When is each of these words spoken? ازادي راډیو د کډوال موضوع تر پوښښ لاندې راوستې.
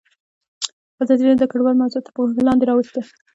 ازادي 1.03 1.21
راډیو 1.23 1.41
د 1.41 1.45
کډوال 1.51 1.75
موضوع 1.81 2.01
تر 2.05 2.11
پوښښ 2.15 2.33
لاندې 2.47 2.65
راوستې. 2.69 3.01